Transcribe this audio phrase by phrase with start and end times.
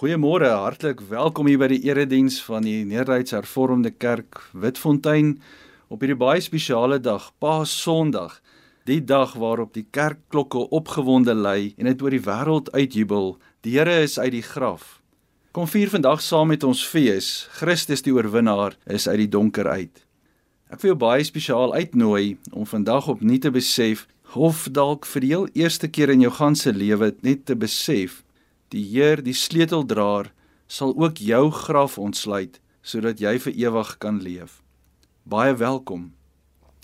[0.00, 5.34] Goeiemôre, hartlik welkom hier by die erediens van die Nederduits Hervormde Kerk Witfontein
[5.92, 8.38] op hierdie baie spesiale dag, Paasondag.
[8.88, 13.34] Die dag waarop die kerkklokke opgewonde lui en dit oor die wêreld uitjubel.
[13.60, 15.02] Die Here is uit die graf.
[15.52, 17.44] Kom vier vandag saam met ons fees.
[17.60, 20.06] Christus die oorwinnaar is uit die donker uit.
[20.72, 25.34] Ek wil jou baie spesiaal uitnooi om vandag opnuut te besef of dalk vir die
[25.36, 28.22] heel eerste keer in jou ganse lewe net te besef
[28.70, 30.28] Die Heer, die sleuteldraer,
[30.70, 34.60] sal ook jou graf ontsluit sodat jy vir ewig kan leef.
[35.26, 36.12] Baie welkom.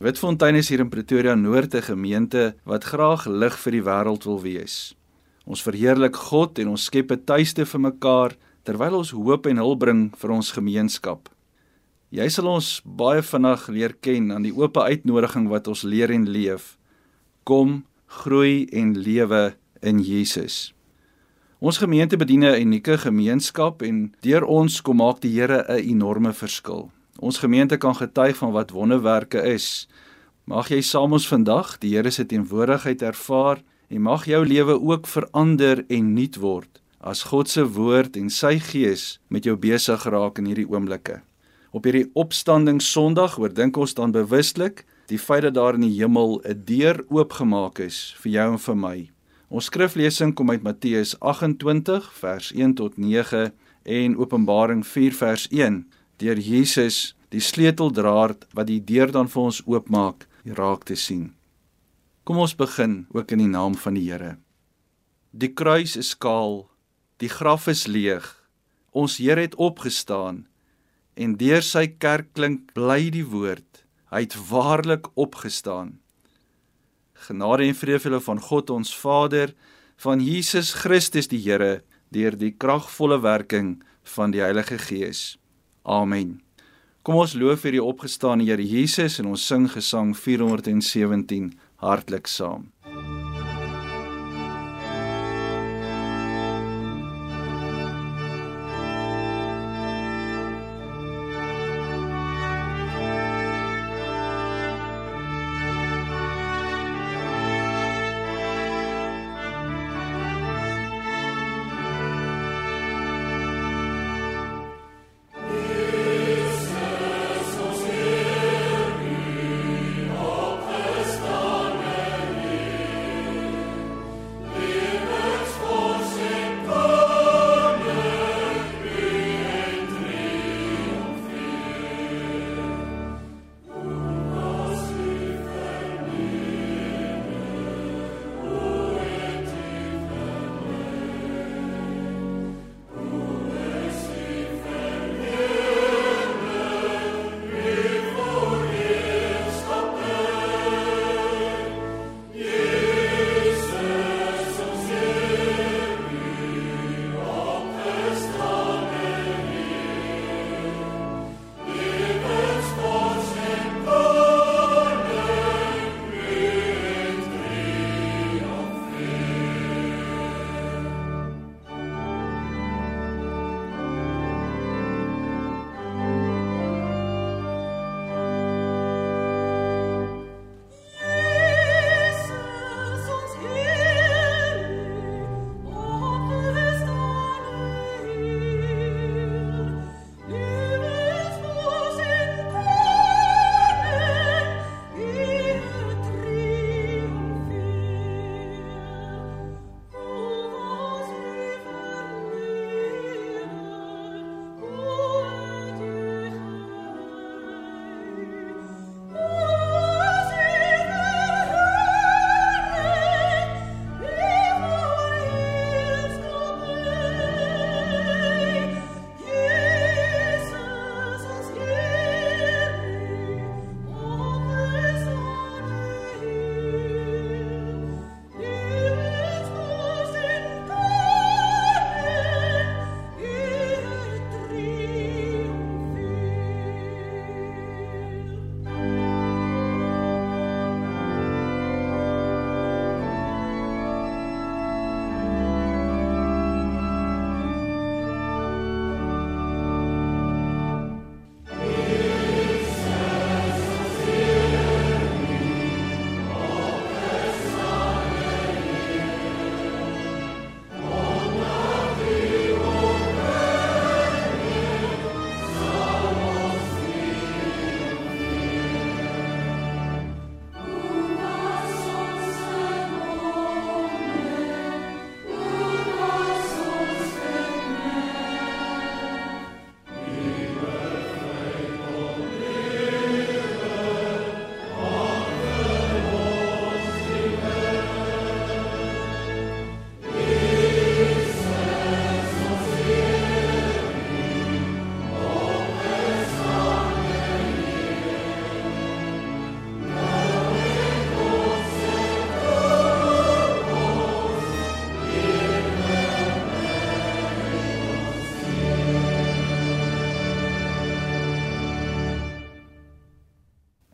[0.03, 4.43] Witfontein is hier in Pretoria Noord 'n gemeente wat graag lig vir die wêreld wil
[4.43, 4.97] wees.
[5.47, 9.79] Ons verheerlik God en ons skep 'n tuiste vir mekaar terwyl ons hoop en hulp
[9.79, 11.29] bring vir ons gemeenskap.
[12.11, 16.27] Jy sal ons baie vinnig leer ken aan die oop uitnodiging wat ons leer en
[16.29, 16.79] leef.
[17.45, 20.76] Kom, groei en lewe in Jesus.
[21.59, 26.33] Ons gemeente bedien 'n unieke gemeenskap en deur ons kom maak die Here 'n enorme
[26.33, 26.91] verskil.
[27.19, 29.89] Ons gemeente kan getuig van wat wonderwerke is.
[30.45, 35.07] Mag jy saam ons vandag die Here se teenwoordigheid ervaar en mag jou lewe ook
[35.07, 40.39] verander en nuut word as God se woord en sy gees met jou besig raak
[40.39, 41.23] in hierdie oomblikke.
[41.73, 46.41] Op hierdie opstanding Sondag oordink ons dan bewuslik die feit dat daar in die hemel
[46.45, 49.16] 'n deur oopgemaak is vir jou en vir my.
[49.47, 53.53] Ons skriflesing kom uit Matteus 28 vers 1 tot 9
[53.87, 55.85] en Openbaring 4 vers 1
[56.19, 60.27] deur Jesus die sleuteldraer wat die deur dan vir ons oopmaak
[60.59, 61.31] raak te sien.
[62.27, 64.37] Kom ons begin ook in die naam van die Here.
[65.31, 66.67] Die kruis is kaal,
[67.23, 68.27] die graf is leeg.
[68.91, 70.47] Ons Here het opgestaan
[71.15, 73.87] en deur sy kerk klink bly die woord.
[74.11, 76.01] Hy het waarlik opgestaan.
[77.25, 79.55] Genade en vrede vir julle van God ons Vader,
[80.05, 81.81] van Jesus Christus die Here,
[82.13, 83.79] deur die kragvolle werking
[84.15, 85.39] van die Heilige Gees.
[85.83, 86.43] Amen.
[87.07, 92.71] Kom ons loof vir die opgestane Here Jesus en ons sing gesang 417 hartlik saam.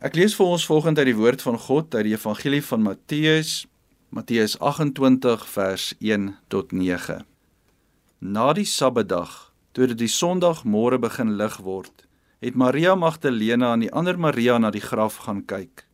[0.03, 3.51] Ek lees vir ons volgens uit die woord van God uit die Evangelie van Matteus,
[4.11, 7.21] Matteus 28 vers 1 tot 9.
[8.19, 12.03] Na die Sabbatdag, toe dit die Sondagmôre begin lig word,
[12.43, 15.87] het Maria Magdalena en die ander Maria na die graf gaan kyk.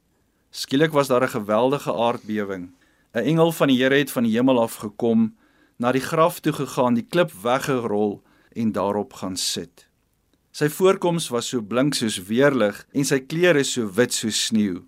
[0.56, 2.72] Skielik was daar 'n geweldige aardbewing.
[3.12, 5.36] 'n Engel van die Here het van die hemel af gekom,
[5.76, 8.22] na die graf toe gegaan, die klip weggerol
[8.56, 9.87] en daarop gaan sit.
[10.58, 14.80] Sy voorkoms was so blink soos weerlig en sy klere so wit soos sneeu.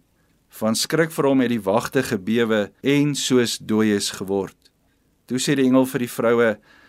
[0.58, 4.56] Van skrik vir hom het die wagte gebewe en soos dooies geword.
[5.30, 6.48] Toe sê die engel vir die vroue: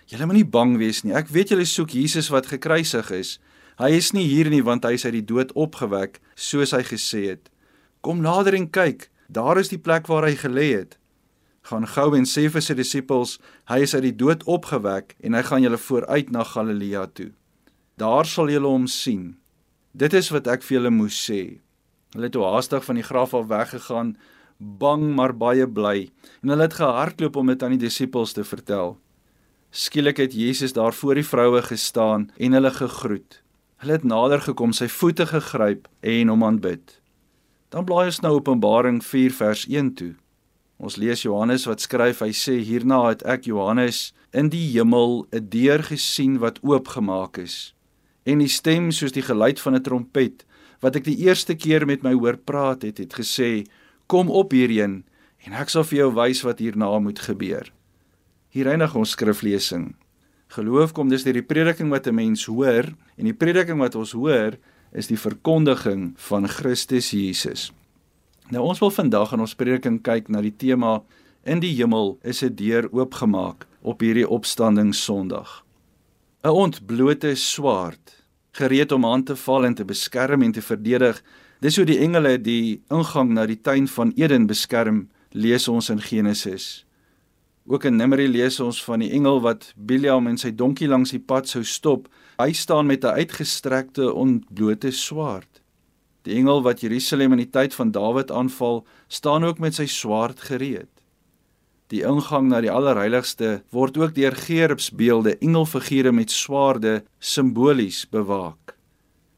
[0.10, 1.14] "Julle moenie bang wees nie.
[1.14, 3.38] Ek weet julle soek Jesus wat gekruisig is.
[3.78, 7.22] Hy is nie hier nie want hy is uit die dood opgewek, soos hy gesê
[7.30, 7.52] het.
[8.02, 9.12] Kom nader en kyk.
[9.30, 10.98] Daar is die plek waar hy gelê het.
[11.70, 13.38] Gaan gou en sê vir sy disippels:
[13.70, 17.30] Hy is uit die dood opgewek en hy gaan julle vooruit na Galilea toe."
[18.00, 19.36] Daar sal julle hom sien.
[19.92, 21.60] Dit is wat ek vir julle moes sê.
[22.16, 24.16] Hulle het haastig van die graf af weggegaan,
[24.58, 26.10] bang maar baie bly,
[26.44, 28.96] en hulle het gehardloop om dit aan die disippels te vertel.
[29.72, 33.42] Skielik het Jesus daar voor die vroue gestaan en hulle gegroet.
[33.84, 36.98] Hulle het nader gekom, sy voete gegryp en hom aanbid.
[37.72, 40.14] Dan blaai ons nou Openbaring 4 vers 1 toe.
[40.80, 45.48] Ons lees Johannes wat skryf, hy sê hierna het ek Johannes in die hemel 'n
[45.50, 47.74] deur gesien wat oopgemaak is
[48.24, 50.46] en die stem soos die geluid van 'n trompet
[50.82, 53.66] wat ek die eerste keer met my hoor praat het het gesê
[54.08, 55.04] kom op hierheen
[55.46, 57.72] en ek sal vir jou wys wat hierna moet gebeur.
[58.50, 59.96] Hier eindig ons skriflesing.
[60.48, 64.12] Geloof kom dus deur die prediking wat 'n mens hoor en die prediking wat ons
[64.12, 64.58] hoor
[64.92, 67.72] is die verkondiging van Christus Jesus.
[68.50, 71.04] Nou ons wil vandag in ons prediking kyk na die tema
[71.46, 75.64] in die hemel is 'n deur oopgemaak op hierdie opstanding Sondag
[76.44, 81.24] 'n ontblote swaard gereed om aan te val en te beskerm en te verdedig.
[81.60, 86.02] Dis hoe die engele die ingang na die tuin van Eden beskerm, lees ons in
[86.02, 86.86] Genesis.
[87.66, 91.22] Ook in Numeri lees ons van die engel wat Biliam en sy donkie langs die
[91.22, 92.10] pad sou stop.
[92.42, 95.62] Hy staan met 'n uitgestrekte ontblote swaard.
[96.24, 100.40] Die engel wat Jerusalem in die tyd van Dawid aanval, staan ook met sy swaard
[100.40, 100.90] gereed.
[101.92, 108.78] Die ingang na die allerheiligste word ook deur gerubsbeelde, engelfigure met swaarde simbolies bewaak.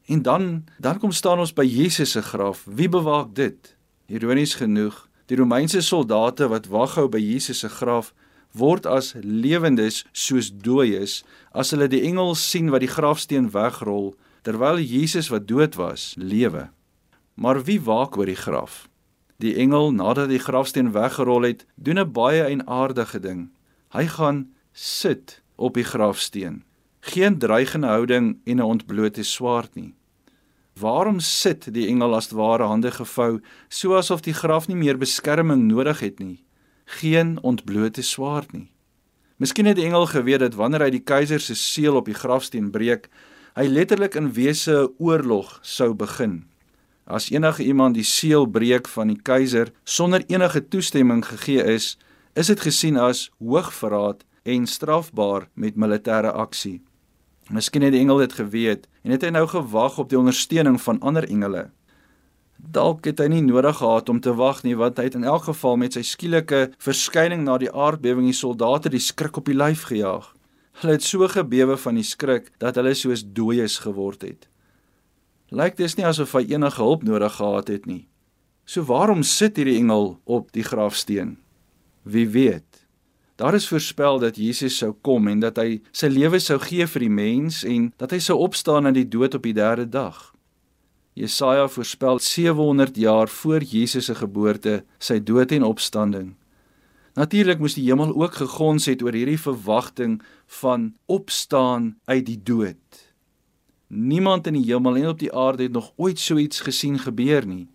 [0.06, 2.62] En dan dan kom staan ons by Jesus se graf.
[2.66, 3.76] Wie bewaak dit?
[4.06, 8.12] Ironies genoeg, die Romeinse soldate wat waghou by Jesus se graf
[8.54, 14.12] word as lewendes soos dooies as hulle die engel sien wat die grafsteen wegrol
[14.46, 16.68] terwyl Jesus wat dood was lewe.
[17.34, 18.84] Maar wie waak oor die graf?
[19.36, 23.50] Die engel, nadat die grafsteen weggerol het, doen 'n baie eienaardige ding.
[23.90, 26.64] Hy gaan sit op die grafsteen.
[27.00, 29.94] Geen dreigende houding en 'n ontblote swaard nie.
[30.74, 35.68] Waarom sit die engel as ware hande gevou, so asof die graf nie meer beskerming
[35.68, 36.44] nodig het nie?
[36.84, 38.70] Geen ontblote swaard nie.
[39.36, 42.70] Miskien het die engel geweet dat wanneer hy die keiser se seël op die grafsteen
[42.70, 43.08] breek,
[43.54, 46.44] hy letterlik in wese 'n oorlog sou begin.
[47.04, 51.98] As enige iemand die seël breek van die keiser sonder enige toestemming gegee is,
[52.32, 56.80] is dit gesien as hoogverraad en strafbaar met militêre aksie.
[57.52, 61.00] Miskien het die engel dit geweet en het hy nou gewag op die ondersteuning van
[61.04, 61.66] ander engele.
[62.56, 65.50] Dalk het hy nie nodig gehad om te wag nie, want hy het in elk
[65.50, 69.84] geval met sy skielike verskyning na die aardbewing die soldate die skrik op die lyf
[69.92, 70.32] gejaag.
[70.80, 74.48] Hulle het so gebewe van die skrik dat hulle soos dooies geword het
[75.54, 78.04] lyk dit nie asof hy enige hulp nodig gehad het nie.
[78.66, 81.36] So waarom sit hierdie engel op die grafsteen?
[82.02, 82.84] Wie weet.
[83.36, 87.06] Daar is voorspel dat Jesus sou kom en dat hy sy lewe sou gee vir
[87.06, 90.30] die mens en dat hy sou opstaan uit die dood op die derde dag.
[91.14, 96.32] Jesaja voorspel 700 jaar voor Jesus se geboorte sy dood en opstanding.
[97.14, 100.18] Natuurlik moes die hemel ook gegons het oor hierdie verwagting
[100.60, 102.78] van opstaan uit die dood.
[103.88, 107.46] Niemand in die hemel en op die aarde het nog ooit so iets gesien gebeur
[107.46, 107.68] nie.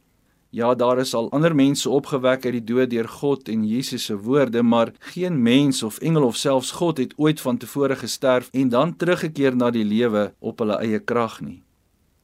[0.52, 4.16] Ja, daar is al ander mense opgewek uit die dood deur God en Jesus se
[4.18, 8.70] woorde, maar geen mens of engel of selfs God het ooit van tevore gesterf en
[8.70, 11.62] dan teruggekeer na die lewe op hulle eie krag nie.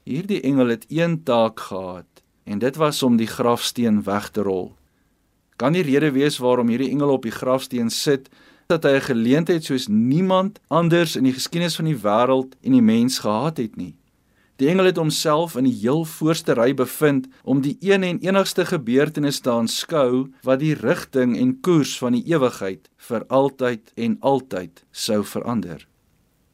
[0.03, 4.73] Hierdie engel het een taak gehad en dit was om die grafsteen weg te rol.
[5.55, 8.29] Kan die rede wees waarom hierdie engel op die grafsteen sit
[8.67, 12.81] dat hy 'n geleentheid soos niemand anders in die geskiedenis van die wêreld en die
[12.81, 13.95] mens gehad het nie.
[14.55, 18.65] Die engel het homself in die heel voorste ry bevind om die een en enigste
[18.65, 24.85] gebeurtenis te aanskou wat die rigting en koers van die ewigheid vir altyd en altyd
[24.91, 25.87] sou verander.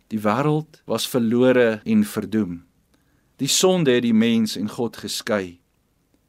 [0.07, 2.63] Die wêreld was verlore en verdoem.
[3.37, 5.61] Die sonde het die mens en God geskei.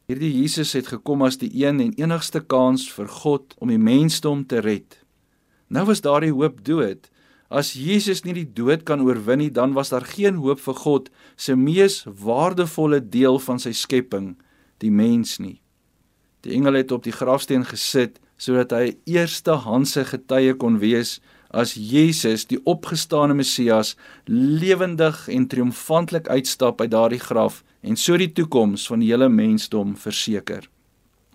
[0.07, 4.47] Hierdie Jesus het gekom as die een en enigste kans vir God om die mensdom
[4.47, 5.02] te red.
[5.73, 7.09] Nou was daardie hoop dood.
[7.49, 11.09] As Jesus nie die dood kan oorwin nie, dan was daar geen hoop vir God
[11.37, 14.35] se mees waardevolle deel van sy skepping,
[14.85, 15.61] die mens nie.
[16.45, 21.21] Die engel het op die grafsteen gesit sodat hy eerste handse getuie kon wees
[21.55, 23.95] as Jesus die opgestane Messias
[24.27, 29.95] lewendig en triomfantelik uitstap uit daardie graf en so die toekoms van die hele mensdom
[29.97, 30.67] verseker.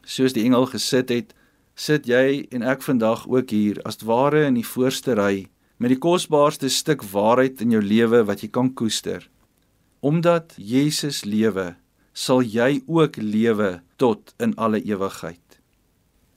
[0.03, 1.33] Soos die engel gesit het,
[1.77, 5.45] sit jy en ek vandag ook hier as ware in die voorste ry
[5.77, 9.21] met die kosbaarste stuk waarheid in jou lewe wat jy kan koester.
[10.01, 11.75] Omdat Jesus lewe,
[12.17, 15.59] sal jy ook lewe tot in alle ewigheid.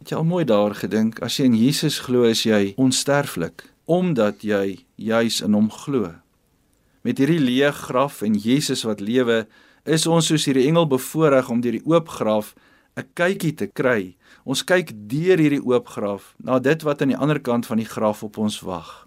[0.01, 4.45] Het jy al mooi daar gedink as jy in Jesus glo is jy onsterflik omdat
[4.47, 6.13] jy juis in hom glo.
[7.03, 9.47] Met hierdie leë graf en Jesus wat lewe,
[9.83, 12.55] is ons soos hierdie engel bevoorreg om deur die oop graf
[12.97, 14.15] 'n kykie te kry.
[14.45, 17.89] Ons kyk deur hierdie oop graf na dit wat aan die ander kant van die
[17.89, 19.07] graf op ons wag.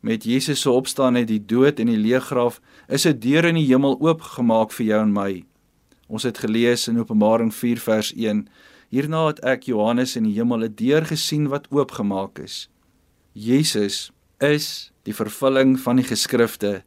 [0.00, 3.54] Met Jesus se opstaan uit die dood en die leë graf is 'n deur in
[3.54, 5.44] die hemel oopgemaak vir jou en my.
[6.08, 8.48] Ons het gelees in Openbaring 4 vers 1
[8.94, 12.68] Hierna het ek Johannes in die hemel 'n deur gesien wat oopgemaak is.
[13.32, 16.84] Jesus is die vervulling van die geskrifte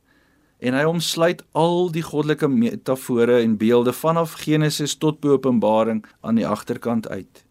[0.59, 6.47] en hy omsluit al die goddelike metafore en beelde vanaf Genesis tot Openbaring aan die
[6.47, 7.46] agterkant uit.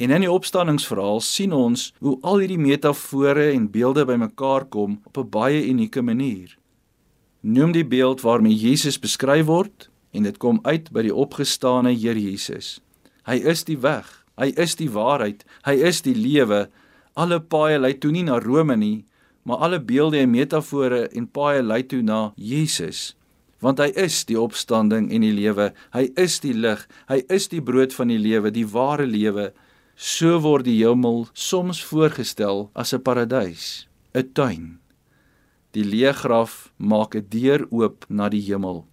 [0.00, 5.18] En in die opstanningsverhaal sien ons hoe al hierdie metafore en beelde bymekaar kom op
[5.18, 6.56] 'n baie unieke manier.
[7.40, 12.20] Noem die beeld waarmee Jesus beskryf word en dit kom uit by die opgestane Here
[12.20, 12.80] Jesus.
[13.26, 14.24] Hy is die weg.
[14.36, 15.44] Hy is die waarheid.
[15.64, 16.68] Hy is die lewe.
[17.14, 19.04] Alle paaie lei toe nie na Rome nie,
[19.42, 23.16] maar alle beelde en metafore en paaie lei toe na Jesus.
[23.60, 25.72] Want hy is die opstanding en die lewe.
[25.92, 26.88] Hy is die lig.
[27.08, 29.52] Hy is die brood van die lewe, die ware lewe.
[30.00, 34.80] So word die hemel soms voorgestel as 'n paradys, 'n tuin.
[35.72, 38.86] Die leë graf maak 'n deur oop na die hemel.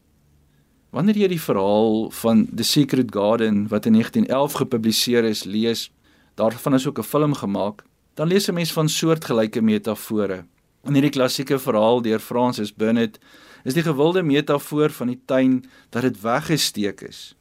[0.92, 5.92] Wanneer jy die verhaal van The Secret Garden wat in 1911 gepubliseer is lees,
[6.36, 7.86] daarvan is ook 'n film gemaak,
[8.16, 10.46] dan lees 'n mens van soortgelyke metafore.
[10.84, 13.18] In hierdie klassieke verhaal deur Francis Burnett
[13.64, 17.37] is die gewilde metafoor van die tuin dat dit weggesteek is.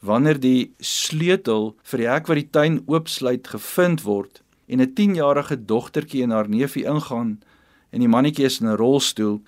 [0.00, 5.56] Wanneer die sleutel vir die hek wat die tuin oopsluit gevind word en 'n 10-jarige
[5.64, 7.40] dogtertjie en haar neefie ingaan
[7.90, 9.40] en die mannetjie is in 'n rolstoel,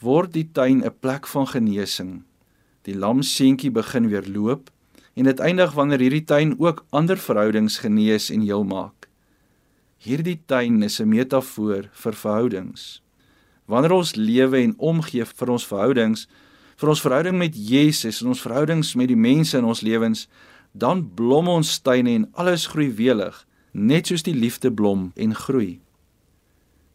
[0.00, 2.24] word die tuin 'n plek van genesing
[2.84, 4.70] die lamseentjie begin weer loop
[5.14, 9.08] en dit eindig wanneer hierdie tuin ook ander verhoudings genees en heel maak.
[10.04, 13.00] Hierdie tuin is 'n metafoor vir verhoudings.
[13.66, 16.28] Wanneer ons lewe en omgee vir ons verhoudings,
[16.76, 20.26] vir ons verhouding met Jesus en ons verhoudings met die mense in ons lewens,
[20.72, 25.78] dan blom ons tuine en alles groei welig, net soos die liefde blom en groei.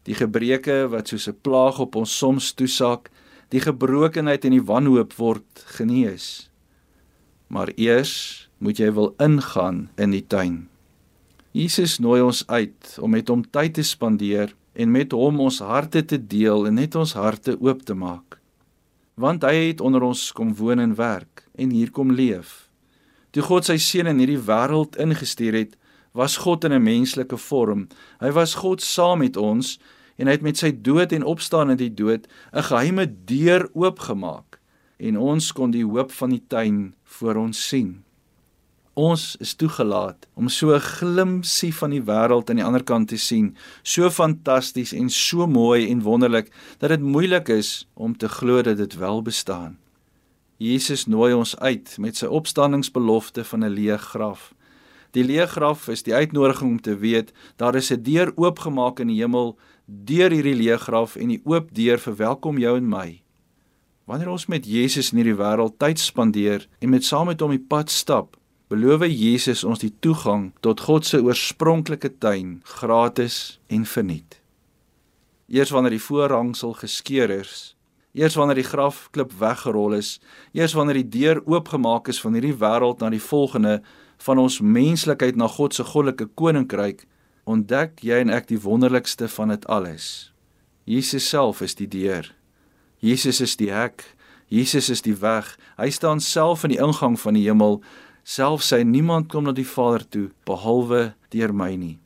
[0.08, 3.10] Die gebreke wat soos 'n plaag op ons soms toesak,
[3.50, 6.50] die gebrokenheid en die wanhoop word genees.
[7.48, 10.68] Maar eers moet jy wil ingaan in die tuin.
[11.52, 16.04] Jesus nooi ons uit om met hom tyd te spandeer en met hom ons harte
[16.06, 18.29] te deel en net ons harte oop te maak.
[19.20, 22.70] Want hy het onder ons kom woon en werk en hier kom leef.
[23.36, 25.74] Toe God sy seun in hierdie wêreld ingestuur het,
[26.16, 27.88] was God in 'n menslike vorm.
[28.20, 29.78] Hy was God saam met ons
[30.16, 34.58] en hy het met sy dood en opstaan uit die dood 'n geheime deur oopgemaak
[34.98, 38.04] en ons kon die hoop van die tuin voor ons sien.
[39.00, 43.16] Ons is toegelaat om so 'n glimpsie van die wêreld aan die ander kant te
[43.16, 48.62] sien, so fantasties en so mooi en wonderlik dat dit moeilik is om te glo
[48.62, 49.78] dat dit wel bestaan.
[50.56, 54.54] Jesus nooi ons uit met sy opstanningsbelofte van 'n leë graf.
[55.12, 59.08] Die leë graf is die uitnodiging om te weet daar is 'n deur oopgemaak in
[59.08, 63.22] die hemel deur hierdie leë graf en die oop deur verwelkom jou en my.
[64.04, 67.66] Wanneer ons met Jesus in hierdie wêreld tyd spandeer en met saam met hom die
[67.68, 68.36] pad stap,
[68.70, 74.38] beloof Jesus ons die toegang tot God se oorspronklike tuin gratis en verniet.
[75.50, 77.74] Eers wanneer die voorhangsel geskeur is,
[78.14, 80.18] eers wanneer die grafklip weggerol is,
[80.54, 83.80] eers wanneer die deur oopgemaak is van hierdie wêreld na die volgende
[84.22, 87.06] van ons menslikheid na God se goddelike koninkryk,
[87.50, 90.30] ontdek jy en ek die wonderlikste van dit alles.
[90.86, 92.28] Jesus self is die deur.
[93.02, 94.04] Jesus is die hek.
[94.50, 95.56] Jesus is die weg.
[95.78, 97.80] Hy staan self in die ingang van die hemel.
[98.24, 101.98] Self sê niemand kom na die Vader toe behalwe deur my nie.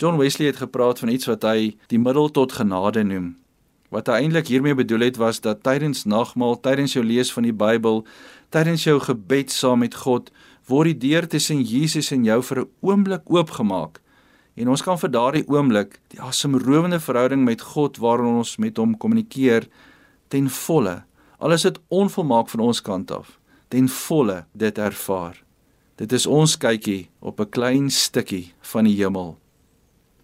[0.00, 3.34] John Wesley het gepraat van iets wat hy die middel tot genade noem.
[3.90, 7.52] Wat hy eintlik hiermee bedoel het was dat tydens nagmaal, tydens jou lees van die
[7.52, 8.04] Bybel,
[8.54, 10.30] tydens jou gebed saam met God,
[10.70, 14.00] word die deur tussen Jesus en jou vir 'n oomblik oopgemaak.
[14.54, 18.96] En ons kan vir daardie oomblik die asemrowende verhouding met God waarin ons met hom
[18.96, 19.68] kommunikeer
[20.28, 21.02] ten volle.
[21.38, 23.38] Alles dit onvolmaak van ons kant af,
[23.70, 25.38] ten volle dit ervaar.
[26.00, 29.38] Dit is ons kykie op 'n klein stukkie van die hemel.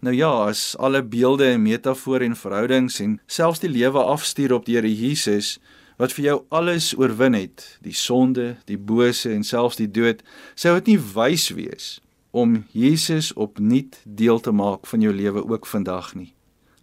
[0.00, 4.64] Nou ja, as alle beelde en metafore en verhoudings en selfs die lewe afstuur op
[4.64, 5.58] die Here Jesus
[5.96, 10.22] wat vir jou alles oorwin het, die sonde, die bose en selfs die dood,
[10.54, 12.00] sou dit nie wys wees
[12.36, 16.34] om Jesus opnuut deel te maak van jou lewe ook vandag nie.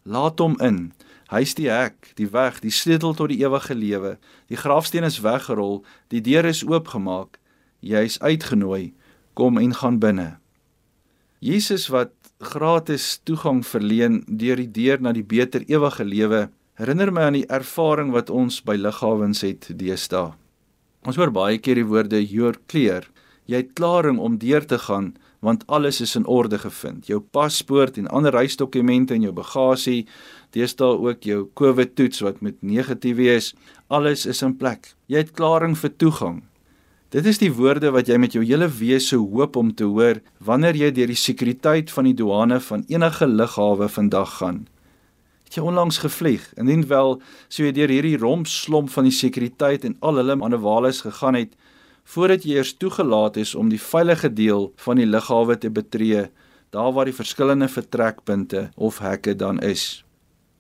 [0.03, 0.93] Laat hom in.
[1.33, 4.17] Hy's die hek, die weg, die sleutel tot die ewige lewe.
[4.53, 5.81] Die grafsteen is weggerol,
[6.13, 7.39] die deur is oopgemaak.
[7.81, 8.93] Jy's uitgenooi.
[9.33, 10.35] Kom en gaan binne.
[11.41, 16.43] Jesus wat gratis toegang verleen deur die deur na die beter ewige lewe,
[16.77, 20.35] herinner my aan die ervaring wat ons by lughawens het deesdae.
[21.03, 23.09] Ons hoor baie keer die woorde you're clear.
[23.49, 27.09] Jy het klaring om deur te gaan want alles is in orde gevind.
[27.11, 30.05] Jou paspoort en ander reisdokumente en jou bagasie,
[30.53, 33.53] deesdae ook jou COVID-toets wat met negatief is,
[33.87, 34.93] alles is in plek.
[35.09, 36.43] Jy het klaring vir toegang.
[37.13, 40.77] Dit is die woorde wat jy met jou hele wese hoop om te hoor wanneer
[40.79, 44.63] jy deur die sekuriteit van die douane van enige lughawe vandag gaan.
[45.45, 46.47] Het jy onlangs gevlieg?
[46.57, 47.19] Indien wel,
[47.53, 51.53] sou jy deur hierdie rompslomp van die sekuriteit en al hulle manewales gegaan het,
[52.03, 56.25] voordat jy eers toegelaat is om die veilige deel van die lughawe te betree,
[56.73, 60.01] daar waar die verskillende vertrekpunte of hekke dan is.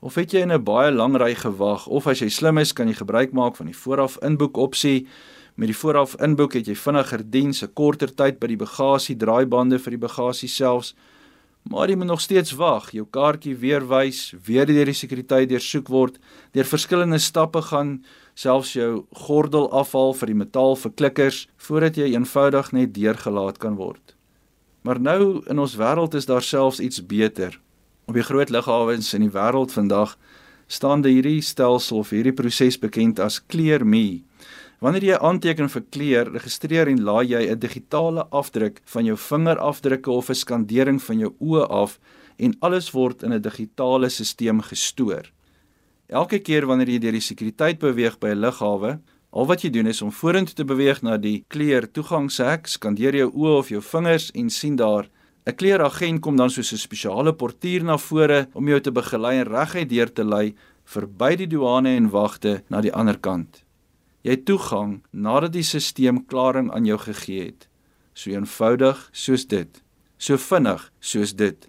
[0.03, 2.87] Of het jy in 'n baie lang ry gewag of as jy slim is, kan
[2.87, 5.07] jy gebruik maak van die vooraf inboek opsie.
[5.55, 9.79] Met die vooraf inboek het jy vinniger diens, 'n korter tyd by die bagasie draaibande
[9.79, 10.93] vir die bagasie selfs.
[11.69, 15.87] Maar jy moet nog steeds wag, jou kaartjie weer wys, weer deur die sekuriteit deursoek
[15.87, 16.19] word,
[16.51, 18.03] deur verskillende stappe gaan
[18.35, 24.15] selfs jou gordel afhaal vir die metaal verklikkers voordat jy eenvoudig net deurgelaat kan word.
[24.81, 27.62] Maar nou in ons wêreld is daar selfs iets beter.
[28.05, 30.17] Op die groot lughawens in die wêreld vandag
[30.67, 34.23] staan hierdie stelsel of hierdie proses bekend as Clear Me.
[34.83, 40.11] Wanneer jy aanteken vir kleur, registreer en laai jy 'n digitale afdruk van jou vingerafdrukke
[40.11, 41.99] of 'n skandering van jou oë af
[42.37, 45.31] en alles word in 'n digitale stelsel gestoor.
[46.09, 48.99] Elke keer wanneer jy deur die sekuriteit beweeg by 'n lughawe,
[49.31, 53.31] al wat jy doen is om vorentoe te beweeg na die kleer toegangshek, skandeer jou
[53.31, 55.07] oë of jou vingers en sien daar
[55.45, 59.47] 'n kleeragent kom dan soos 'n spesiale portier na vore om jou te begelei en
[59.47, 63.63] reguit deur te lei verby die douane en wagte na die ander kant.
[64.23, 67.67] Jy het toegang nadat die stelsel klaring aan jou gegee het.
[68.13, 69.83] So eenvoudig soos dit.
[70.17, 71.67] So vinnig soos dit.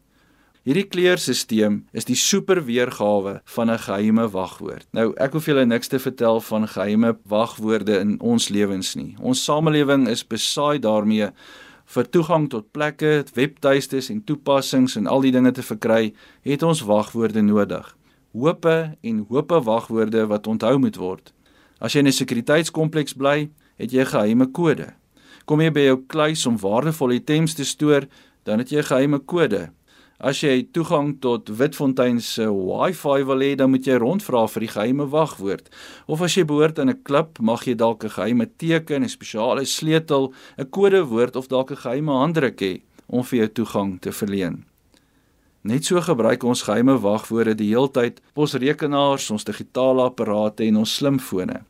[0.64, 4.86] Hierdie kleurstelsel is die superweergawe van 'n geheime wagwoord.
[4.92, 9.16] Nou, ek hoef julle niks te vertel van geheime wagwoorde in ons lewens nie.
[9.20, 11.32] Ons samelewing is besaai daarmee
[11.84, 16.84] vir toegang tot plekke, webtuistes en toepassings en al die dinge te verkry, het ons
[16.88, 17.96] wagwoorde nodig.
[18.32, 21.32] Hoope en hoope wagwoorde wat onthou moet word.
[21.80, 24.94] As jy in 'n sekuriteitskompleks bly, het jy 'n geheime kode.
[25.44, 28.06] Kom jy by jou kluis om waardevolle items te stoor,
[28.44, 29.70] dan het jy 'n geheime kode.
[30.24, 34.70] As jy toegang tot Witfontein se Wi-Fi wil hê, dan moet jy rondvra vir die
[34.72, 35.66] geheime wagwoord.
[36.08, 39.66] Of as jy behoort aan 'n klub, mag jy dalk 'n geheime teken, 'n spesiale
[39.66, 44.64] sleutel, 'n kodewoord of dalk 'n geheime handdruk hê om vir jou toegang te verleen.
[45.62, 50.76] Net so gebruik ons geheime wagwoorde die heeltyd op ons rekenaars, ons digitale apparate en
[50.76, 51.64] ons slimfone.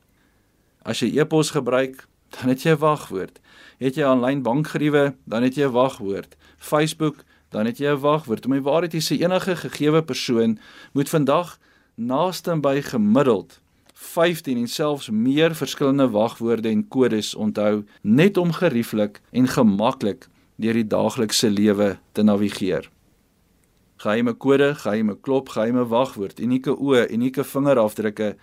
[0.84, 3.40] As jy e-pos gebruik, dan het jy 'n wagwoord.
[3.80, 6.36] Het jy aanlyn bankgeriewe, dan het jy 'n wagwoord.
[6.58, 8.46] Facebook dan het jy 'n wagwoord.
[8.46, 10.58] Om die waarheid te sê, enige gegeewe persoon
[10.92, 11.58] moet vandag
[11.94, 13.60] naaste by gemiddeld
[13.94, 20.74] 15 en selfs meer verskillende wagwoorde en kodes onthou net om gerieflik en gemaklik deur
[20.74, 22.90] die daaglikse lewe te navigeer.
[23.96, 28.34] Geheime kode, geheime klop, geheime wagwoord, unieke oë, unieke vingerafdrukke.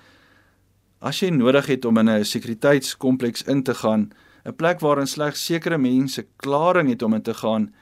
[0.99, 4.11] As jy nodig het om in 'n sekuriteitskompleks in te gaan,
[4.45, 7.73] 'n plek waarin slegs sekere mense klaring het om in te gaan,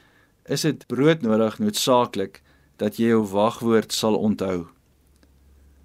[0.49, 2.41] is dit broodnodig noodsaaklik
[2.81, 4.67] dat jy jou wagwoord sal onthou.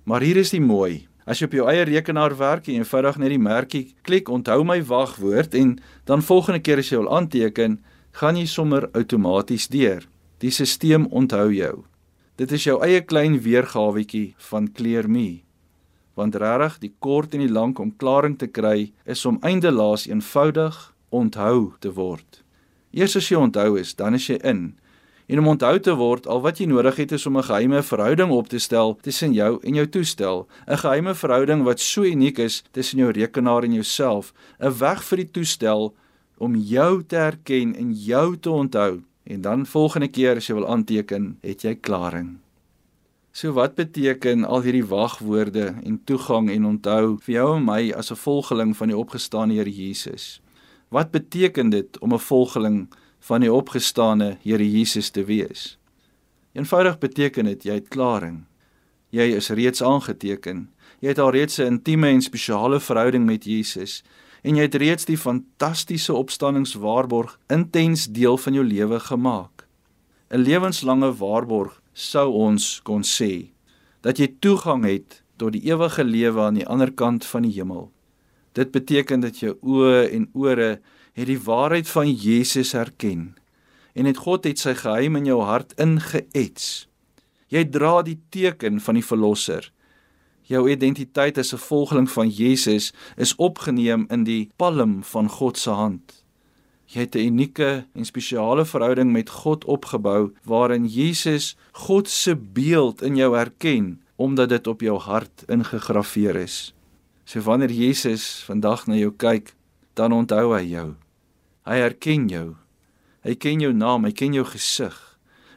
[0.05, 1.07] Maar hier is die mooi.
[1.25, 4.81] As jy op jou eie rekenaar werk en eenvoudig net die merkie klik onthou my
[4.85, 7.79] wagwoord en dan volgende keer as jy wil aanteken,
[8.21, 10.05] gaan jy sommer outomaties deur.
[10.41, 11.85] Die stelsel onthou jou.
[12.37, 15.43] Dit is jou eie klein weergawetjie van ClearMe.
[16.15, 20.77] Want regtig, die kort en die lank om klaring te kry is om eindelaas eenvoudig
[21.11, 22.44] onthou te word.
[22.95, 24.77] Eers as jy onthou is, dan is jy in.
[25.27, 28.31] En om onthou te word, al wat jy nodig het is om 'n geheime verhouding
[28.31, 32.63] op te stel tussen jou en jou toestel, 'n geheime verhouding wat so uniek is
[32.71, 35.95] tussen jou rekenaar en jouself, 'n weg vir die toestel
[36.39, 39.03] om jou te herken en jou te onthou.
[39.25, 42.39] En dan volgende keer as jy wil aanteken, het jy klaring.
[43.33, 48.11] So wat beteken al hierdie wagwoorde en toegang en onthou vir jou en my as
[48.11, 50.44] 'n volgeling van die opgestane Here Jesus?
[50.95, 55.79] Wat beteken dit om 'n volgeling van die opgestane Here Jesus te wees?
[56.53, 58.45] Eenvoudig beteken dit jy het klaring.
[59.09, 60.71] Jy is reeds aangeteken.
[60.99, 64.03] Jy het al reeds 'n intieme en spesiale verhouding met Jesus
[64.43, 69.67] en jy het reeds die fantastiese opstanningswaarborg intens deel van jou lewe gemaak.
[70.31, 73.51] 'n Lewenslange waarborg sou ons kon sê
[74.01, 77.93] dat jy toegang het tot die ewige lewe aan die ander kant van die hemel.
[78.55, 80.79] Dit beteken dat jou oë en ore
[81.15, 83.35] het die waarheid van Jesus herken
[83.95, 86.89] en het God het sy geheim in jou hart ingeets.
[87.51, 89.71] Jy dra die teken van die verlosser.
[90.51, 95.71] Jou identiteit as 'n volgeling van Jesus is opgeneem in die palm van God se
[95.71, 96.25] hand.
[96.87, 103.03] Jy het 'n unieke en spesiale verhouding met God opgebou waarin Jesus God se beeld
[103.03, 106.75] in jou herken omdat dit op jou hart ingegraveer is.
[107.25, 109.55] So wanneer Jesus vandag na jou kyk,
[109.95, 110.95] dan onthou hy jou.
[111.65, 112.55] Hy herken jou
[113.25, 114.97] Hy ken jou naam, hy ken jou gesig.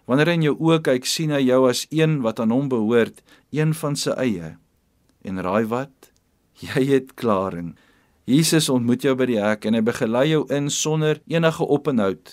[0.07, 3.19] Wanneer hy in jou oë kyk, sien hy jou as een wat aan hom behoort,
[3.51, 4.53] een van sy eie.
[5.27, 6.13] En raai wat?
[6.63, 7.75] Jy het klaring.
[8.27, 12.31] Jesus ontmoet jou by die hek en hy begelei jou in sonder enige openhoud.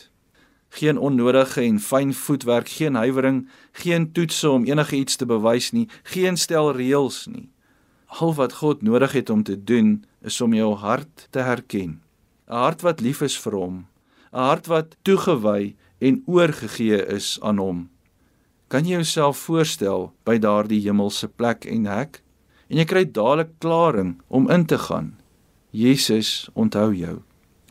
[0.79, 3.45] Geen onnodige en fyn voetwerk, geen huiwering,
[3.83, 7.49] geen toetse om enige iets te bewys nie, geen stel reëls nie.
[8.21, 12.01] Al wat God nodig het om te doen, is om jou hart te herken.
[12.49, 13.87] 'n Hart wat lief is vir hom,
[14.33, 17.89] 'n hart wat toegewy en oorgegee is aan hom.
[18.69, 22.23] Kan jy jouself voorstel by daardie hemelse plek en hek?
[22.71, 25.17] En jy kry dadelik klaring om in te gaan.
[25.71, 27.23] Jesus onthou jou.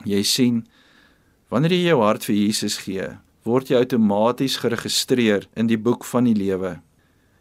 [0.06, 0.68] Jy sien,
[1.50, 3.08] wanneer jy jou hart vir Jesus gee,
[3.44, 6.82] word jy outomaties geregistreer in die boek van die lewe.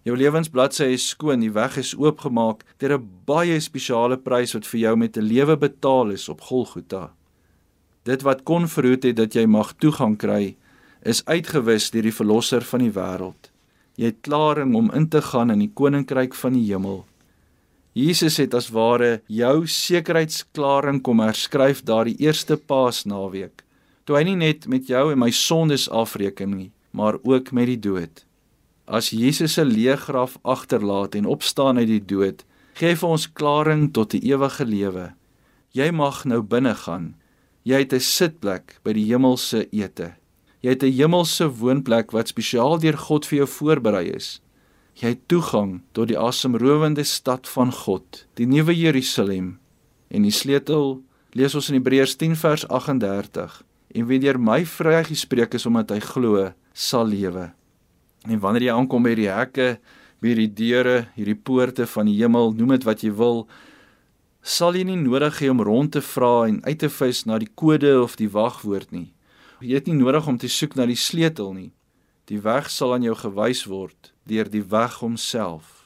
[0.02, 4.80] Jou lewensbladsy is skoon, die weg is oopgemaak deur 'n baie spesiale prys wat vir
[4.80, 7.12] jou met 'n lewe betaal is op Golgotha.
[8.04, 10.56] Dit wat kon verhoed het dat jy mag toegang kry,
[11.04, 13.50] is uitgewis deur die verlosser van die wêreld.
[13.96, 17.04] Jy het klaring om in te gaan in die koninkryk van die hemel.
[17.92, 23.62] Jesus het as ware jou sekuriteitsklaring kom herskryf daardie eerste Paasnaweek.
[24.04, 27.78] Toe hy nie net met jou en my sondes afreken nie, maar ook met die
[27.78, 28.24] dood.
[28.86, 33.92] As Jesus se leë graf agterlaat en opstaan uit die dood, gee vir ons klaring
[33.92, 35.12] tot die ewige lewe.
[35.72, 37.14] Jy mag nou binne gaan
[37.62, 40.14] Jy het 'n sitplek by die hemelse ete.
[40.62, 44.40] Jy het 'n hemelse woonplek wat spesiaal deur God vir jou voorberei is.
[44.94, 49.58] Jy het toegang tot die asemrowende stad van God, die nuwe Jerusalem.
[50.10, 53.62] En die sleutel lees ons in Hebreërs 10 vers 38.
[53.94, 57.52] En wie deur my vrygespreek is omdat hy glo, sal lewe.
[58.28, 59.68] En wanneer jy aankom by die hekke,
[60.22, 63.44] by die deure, hierdie poorte van die hemel, noem dit wat jy wil,
[64.42, 67.50] sal jy nie nodig hê om rond te vra en uit te vis na die
[67.54, 69.10] kode of die wagwoord nie.
[69.62, 71.70] Jy het nie nodig om te soek na die sleutel nie.
[72.30, 75.82] Die weg sal aan jou gewys word deur die weg homself.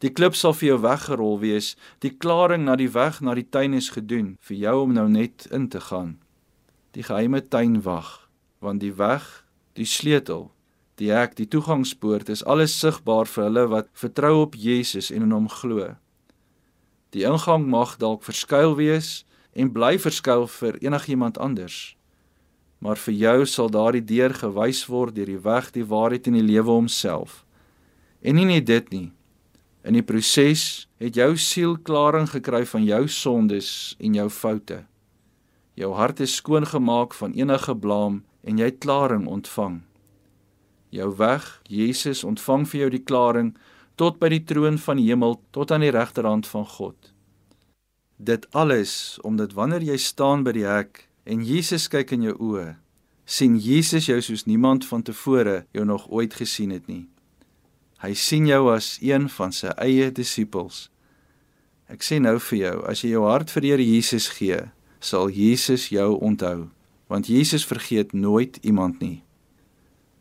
[0.00, 1.74] Die klip sal vir jou weggerol wees.
[2.04, 5.46] Die klaring na die weg na die tuin is gedoen vir jou om nou net
[5.52, 6.16] in te gaan.
[6.96, 8.28] Die geheime tuin wag,
[8.60, 9.24] want die weg,
[9.76, 10.50] die sleutel,
[10.96, 15.34] die hek, die toegangspoort is alles sigbaar vir hulle wat vertrou op Jesus en in
[15.34, 15.94] hom glo.
[17.12, 19.24] Die ingang mag dalk verskuil wees
[19.56, 21.96] en bly verskuil vir enigiemand anders.
[22.78, 26.44] Maar vir jou sal daardie deur gewys word deur die weg, die waarheid en die
[26.44, 27.44] lewe homself.
[28.20, 29.08] En nie net dit nie.
[29.86, 33.70] In die proses het jou siel klaring gekry van jou sondes
[34.02, 34.82] en jou foute.
[35.76, 39.82] Jou hart is skoon gemaak van enige blaam en jy het klaring ontvang.
[40.96, 43.50] Jou weg, Jesus ontvang vir jou die klaring
[44.00, 47.12] tot by die troon van die hemel tot aan die regterhand van God.
[48.16, 52.76] Dit alles omdat wanneer jy staan by die hek en Jesus kyk in jou oë,
[53.26, 57.04] sien Jesus jou soos niemand van tevore jou nog ooit gesien het nie.
[58.00, 60.86] Hy sien jou as een van sy eie disippels.
[61.92, 64.62] Ek sê nou vir jou, as jy jou hart vir die Here Jesus gee,
[65.00, 66.70] sal Jesus jou onthou,
[67.12, 69.25] want Jesus vergeet nooit iemand nie.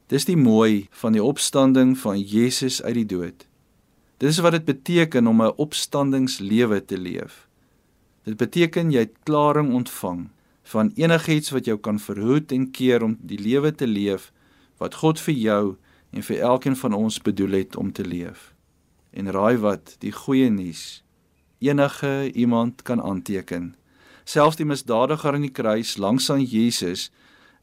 [0.06, 3.48] Dis die mooi van die opstanding van Jesus uit die dood.
[4.22, 7.48] Dis wat dit beteken om 'n opstandingslewe te leef.
[8.24, 10.30] Dit beteken jy het klaring ontvang
[10.64, 14.32] van enigiets wat jou kan verhoed en keer om die lewe te leef
[14.78, 15.76] wat God vir jou
[16.12, 18.54] en vir elkeen van ons bedoel het om te leef.
[19.12, 21.04] En raai wat, die goeie nuus.
[21.60, 23.76] Enige iemand kan aanteken.
[24.24, 27.12] Selfs die misdadiger aan die kruis langs aan Jesus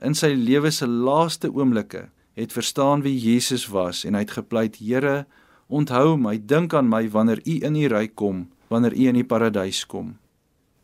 [0.00, 4.76] in sy lewe se laaste oomblikke het verstaan wie Jesus was en hy het gepleit:
[4.76, 5.26] Here,
[5.66, 9.28] onthou my, dink aan my wanneer U in U ryk kom, wanneer U in die
[9.28, 10.16] paradys kom.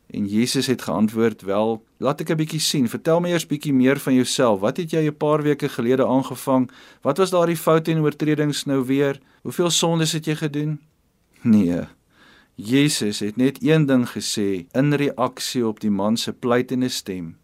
[0.09, 2.89] En Jesus het geantwoord: "Wel, laat ek 'n bietjie sien.
[2.89, 4.61] Vertel my eers bietjie meer van jouself.
[4.61, 6.71] Wat het jy 'n paar weke gelede aangevang?
[7.03, 9.21] Wat was daardie foute en oortredings nou weer?
[9.43, 10.81] Hoeveel sondes het jy gedoen?"
[11.43, 11.87] Nee.
[12.55, 17.37] Jesus het net een ding gesê in reaksie op die man se pleitende stem.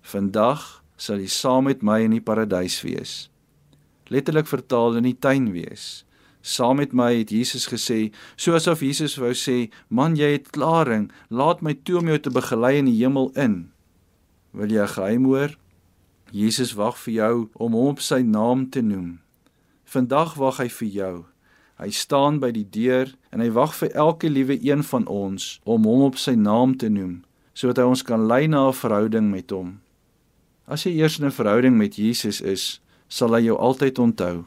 [0.00, 3.30] "Vandag sal jy saam met my in die paradys wees."
[4.08, 6.04] Letterlik vertaal in die tuin wees.
[6.46, 11.10] Saam met my het Jesus gesê, soos of Jesus wou sê, "Man, jy het klaring,
[11.28, 13.72] laat my toe om jou te begelei in die hemel in."
[14.52, 15.56] Wil jy 'n geheim hoor?
[16.30, 19.20] Jesus wag vir jou om hom op sy naam te noem.
[19.84, 21.24] Vandag wag hy vir jou.
[21.78, 25.84] Hy staan by die deur en hy wag vir elke liewe een van ons om
[25.84, 29.50] hom op sy naam te noem, sodat hy ons kan lei na 'n verhouding met
[29.50, 29.80] hom.
[30.66, 34.44] As jy eers in 'n verhouding met Jesus is, sal hy jou altyd onthou.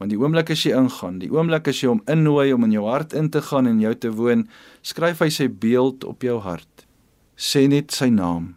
[0.00, 2.86] Want die oomblik as jy ingaan, die oomblik as jy hom innooi om in jou
[2.88, 4.46] hart in te gaan en jou te woon,
[4.80, 6.86] skryf hy sy beeld op jou hart.
[7.36, 8.54] Sê net sy naam.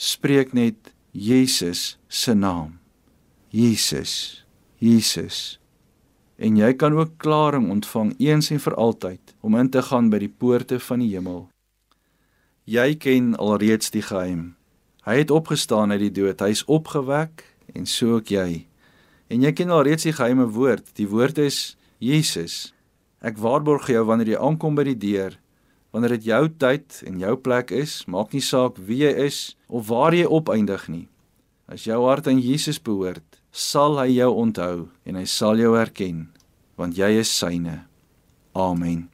[0.00, 2.78] Spreek net Jesus se naam.
[3.52, 4.44] Jesus.
[4.78, 5.58] Jesus.
[6.38, 10.20] En jy kan ook klaring ontvang eens en vir altyd om in te gaan by
[10.22, 11.48] die poorte van die hemel.
[12.68, 14.54] Jy ken alreeds die geheim.
[15.08, 16.40] Hy het opgestaan uit die dood.
[16.44, 17.42] Hy is opgewek
[17.74, 18.67] en so ook jy.
[19.28, 20.94] En jy ken al reeds die geheime woord.
[20.96, 22.72] Die woord is Jesus.
[23.20, 25.34] Ek waarborg jou wanneer jy aankom by die deur,
[25.92, 29.88] wanneer dit jou tyd en jou plek is, maak nie saak wie jy is of
[29.90, 31.06] waar jy opeindig nie.
[31.68, 36.28] As jou hart aan Jesus behoort, sal hy jou onthou en hy sal jou erken,
[36.78, 37.82] want jy is syne.
[38.56, 39.08] Amen.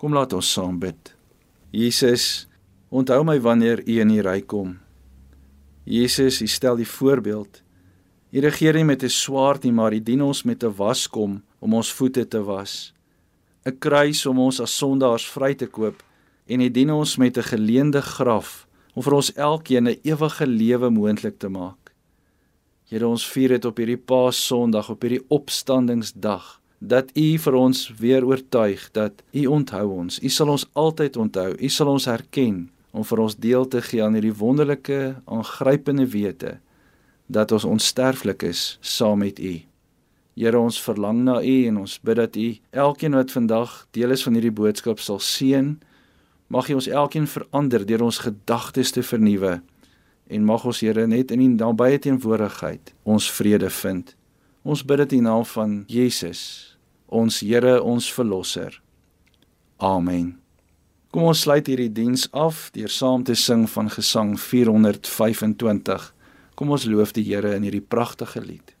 [0.00, 1.12] Kom laat ons saam bid.
[1.74, 2.46] Jesus,
[2.88, 4.78] onthou my wanneer U in die ry kom.
[5.84, 7.60] Jesus, U stel die voorbeeld
[8.30, 11.74] U regeer nie met 'n swaard nie, maar U dien ons met 'n waskom om
[11.74, 12.92] ons voete te was.
[13.66, 16.02] 'n Kruis om ons as sondaars vry te koop
[16.46, 20.90] en U dien ons met 'n geleende graf om vir ons elkeen 'n ewige lewe
[20.90, 21.92] moontlik te maak.
[22.84, 28.24] Here, ons vier dit op hierdie Paas-Sondag, op hierdie opstandingsdag dat U vir ons weer
[28.24, 30.22] oortuig dat U onthou ons.
[30.22, 31.56] U sal ons altyd onthou.
[31.58, 36.58] U sal ons herken om vir ons deel te gee aan hierdie wonderlike, aangrypende wete
[37.30, 39.54] dat ons onsterflik is saam met U.
[40.34, 44.24] Here ons verlang na U en ons bid dat U elkeen wat vandag deel is
[44.26, 45.76] van hierdie boodskap sal seën.
[46.50, 49.60] Mag U ons elkeen verander deur ons gedagtes te vernuwe
[50.30, 54.14] en mag ons Here net in U nabye teenwoordigheid ons vrede vind.
[54.62, 56.42] Ons bid dit in naam van Jesus,
[57.06, 58.82] ons Here, ons verlosser.
[59.78, 60.34] Amen.
[61.10, 66.10] Kom ons sluit hierdie diens af deur saam te sing van Gesang 425.
[66.60, 68.74] Kom ons loof die Here in hierdie pragtige lied.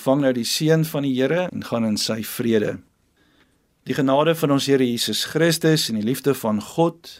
[0.00, 2.78] Ontvang nou die seën van die Here en gaan in sy vrede.
[3.84, 7.10] Die genade van ons Here Jesus Christus en die liefde van God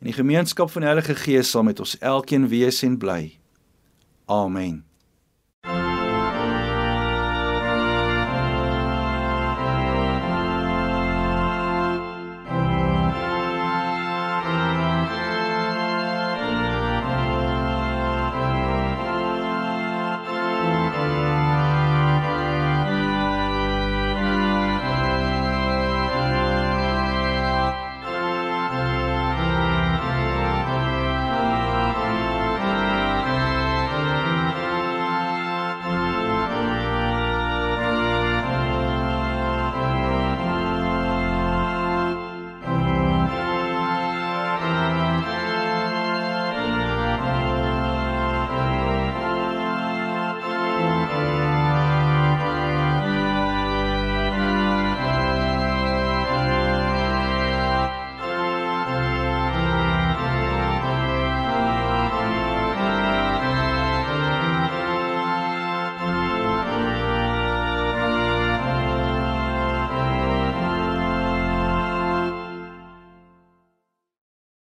[0.00, 3.38] en die gemeenskap van die Heilige Gees sal met ons elkeen wees en bly.
[4.26, 4.87] Amen.